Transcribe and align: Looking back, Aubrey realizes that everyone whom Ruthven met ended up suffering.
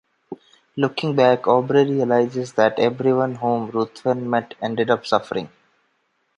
Looking 0.75 1.15
back, 1.15 1.45
Aubrey 1.45 1.83
realizes 1.85 2.53
that 2.53 2.79
everyone 2.79 3.35
whom 3.35 3.69
Ruthven 3.69 4.27
met 4.27 4.55
ended 4.59 4.89
up 4.89 5.05
suffering. 5.05 5.51